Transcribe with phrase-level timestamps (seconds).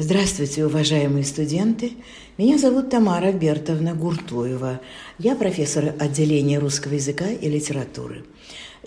[0.00, 1.94] Здравствуйте, уважаемые студенты.
[2.36, 4.80] Меня зовут Тамара Бертовна Гуртуева.
[5.18, 8.24] Я профессор отделения русского языка и литературы.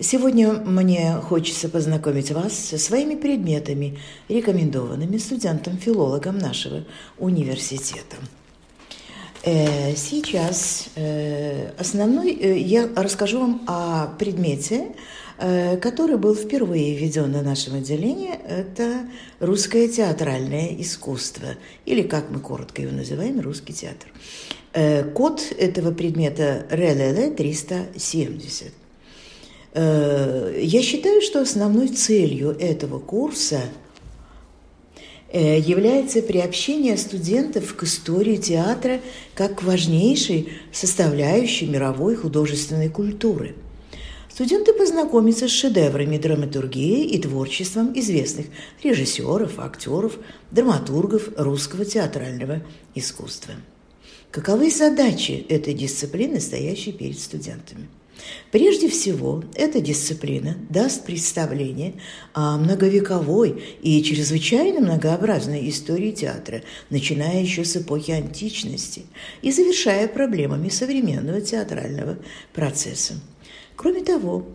[0.00, 3.98] Сегодня мне хочется познакомить вас со своими предметами,
[4.30, 6.86] рекомендованными студентам-филологам нашего
[7.18, 8.16] университета.
[9.44, 14.92] Э, сейчас э, основной э, я расскажу вам о предмете,
[15.38, 18.30] который был впервые введен на нашем отделении.
[18.30, 19.06] Это
[19.40, 21.56] русское театральное искусство,
[21.86, 24.08] или, как мы коротко его называем, русский театр.
[25.14, 28.72] Код этого предмета РЛЛ 370.
[29.74, 33.60] Я считаю, что основной целью этого курса–
[35.34, 39.00] Э, является приобщение студентов к истории театра
[39.34, 43.54] как к важнейшей составляющей мировой художественной культуры.
[44.34, 48.46] Студенты познакомятся с шедеврами драматургии и творчеством известных
[48.82, 50.18] режиссеров, актеров,
[50.50, 52.62] драматургов русского театрального
[52.94, 53.52] искусства.
[54.30, 57.88] Каковы задачи этой дисциплины, стоящей перед студентами?
[58.50, 61.92] Прежде всего, эта дисциплина даст представление
[62.32, 69.02] о многовековой и чрезвычайно многообразной истории театра, начиная еще с эпохи античности
[69.42, 72.16] и завершая проблемами современного театрального
[72.54, 73.20] процесса.
[73.82, 74.46] Кроме того,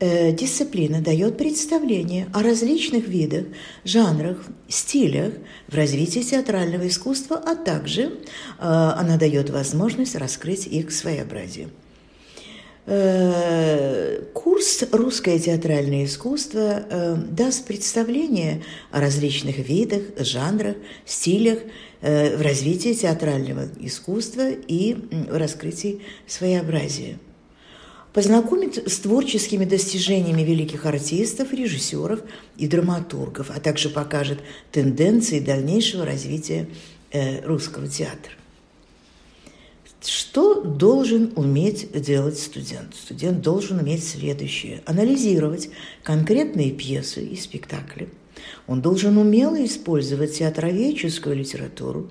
[0.00, 3.44] э, дисциплина дает представление о различных видах,
[3.84, 5.34] жанрах, стилях
[5.68, 8.10] в развитии театрального искусства, а также э,
[8.58, 11.68] она дает возможность раскрыть их своеобразие.
[12.86, 16.82] Э, курс «Русское театральное искусство»
[17.30, 20.74] даст представление о различных видах, жанрах,
[21.06, 21.60] стилях
[22.00, 24.96] в развитии театрального искусства и
[25.30, 27.18] в раскрытии своеобразия.
[28.12, 32.20] Познакомит с творческими достижениями великих артистов, режиссеров
[32.58, 36.68] и драматургов, а также покажет тенденции дальнейшего развития
[37.44, 38.32] русского театра.
[40.04, 42.94] Что должен уметь делать студент?
[42.94, 44.82] Студент должен уметь следующее.
[44.84, 45.70] Анализировать
[46.02, 48.10] конкретные пьесы и спектакли.
[48.66, 52.10] Он должен умело использовать театроведческую литературу.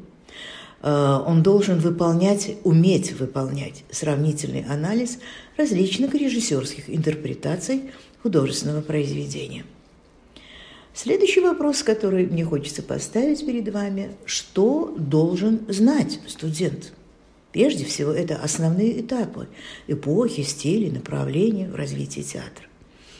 [0.81, 5.19] Э, он должен выполнять, уметь выполнять сравнительный анализ
[5.57, 9.65] различных режиссерских интерпретаций художественного произведения.
[10.93, 16.93] Следующий вопрос, который мне хочется поставить перед вами, что должен знать студент–
[17.51, 19.47] Прежде всего, это основные этапы
[19.87, 22.65] эпохи, стили, направления в развитии театра.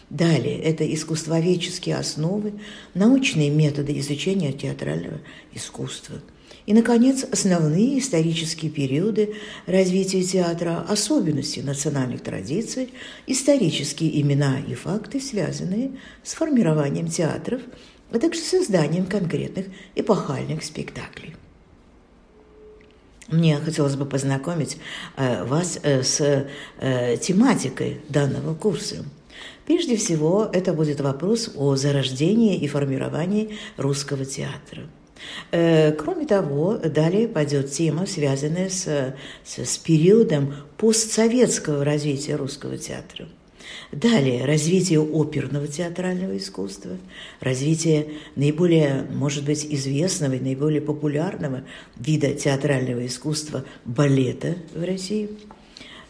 [0.10, 2.54] Далее– это искусствоведческие основы,
[2.94, 5.20] научные методы изучения театрального
[5.54, 6.18] искусства.
[6.66, 9.36] И, наконец, основные исторические периоды
[9.66, 12.94] развития театра, особенности национальных традиций,
[13.28, 15.92] исторические имена и факты, связанные
[16.24, 17.62] с формированием театров,
[18.12, 21.36] а также созданием конкретных эпохальных спектаклей.
[23.28, 24.78] Мне хотелось бы познакомить
[25.16, 26.46] э, вас э, с
[26.80, 29.06] э, тематикой данного курса.
[29.66, 34.84] Прежде всего, это будет вопрос о зарождении и формировании русского театра.
[35.52, 43.28] Кроме того, далее пойдет тема, связанная с, с, с периодом постсоветского развития русского театра–
[43.92, 46.98] Далее, развитие оперного театрального искусства,
[47.42, 51.64] развитие наиболее, может быть, известного и наиболее популярного
[51.98, 55.30] вида театрального искусства балета в России.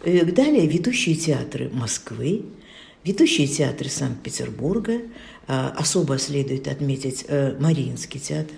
[0.04, 2.46] Э, далее, ведущие театры Москвы,
[3.04, 5.02] ведущие театры Санкт-Петербурга,
[5.48, 8.56] а, особо следует отметить э, Мариинский театр,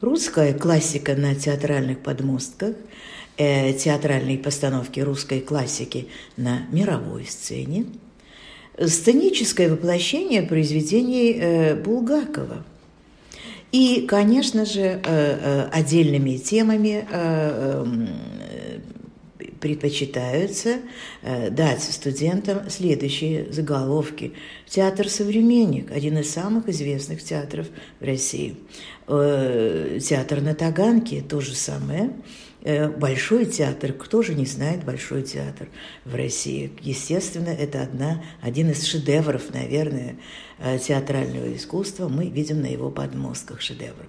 [0.00, 2.74] русская классика на театральных подмостках,
[3.36, 7.86] э, театральные постановки русской классики на мировой сцене–
[8.86, 12.64] сценическое воплощение произведений э, Булгакова.
[13.72, 18.08] И, конечно же, э, э, отдельными темами эм,
[19.60, 20.78] предпочитаются
[21.22, 24.32] дать студентам следующие заголовки.
[24.66, 27.66] Театр «Современник»– один из самых известных театров
[28.00, 28.56] в России.
[29.06, 35.68] Театр на Таганке– то же самое– Э, большой театр, кто же не знает Большой театр
[36.04, 36.72] в России?
[36.80, 40.16] Естественно, это одна, один из шедевров, наверное,
[40.58, 42.08] э, театрального искусства.
[42.08, 44.06] Мы видим на его подмостках шедевр.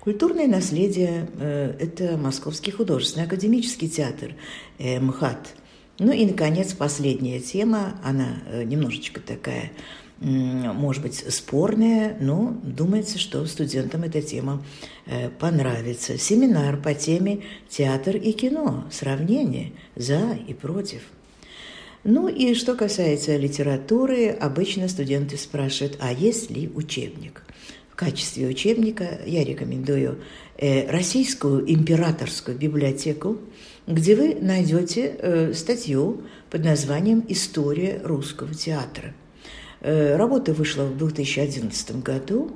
[0.00, 4.34] Культурное наследие э,– это Московский художественный академический театр
[4.78, 5.54] МХАТ.
[5.98, 9.72] Ну и, наконец, последняя тема, она немножечко такая
[10.20, 14.64] может быть, спорная, но думается, что студентам эта тема
[15.06, 16.18] э, понравится.
[16.18, 18.84] Семинар по теме «Театр и кино.
[18.90, 21.02] Сравнение за и против».
[22.04, 27.42] Ну и что касается литературы, обычно студенты спрашивают, а есть ли учебник?
[27.98, 30.20] качестве учебника я рекомендую
[30.56, 33.38] э, Российскую императорскую библиотеку,
[33.88, 39.14] где вы найдете э, статью под названием «История русского театра».
[39.80, 42.50] Э, работа вышла в 2011 году.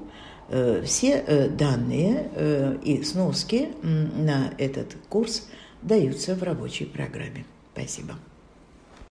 [0.85, 5.49] Все данные и сноски на этот курс
[5.81, 7.47] даются в рабочей программе.
[7.73, 8.17] Спасибо.